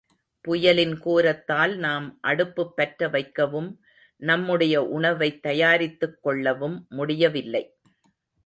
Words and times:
புயலின் 0.41 0.93
கோரத்தால் 0.99 1.75
நாம் 1.75 2.19
அடுப்புப் 2.27 2.73
பற்ற 2.75 3.09
வைக்கவும், 3.09 3.69
நம்முடைய 4.21 4.83
உணவைத் 4.83 5.41
தயாரித்துக் 5.43 6.17
கொள்ளவும் 6.21 6.85
முடியவில்லை. 6.89 7.63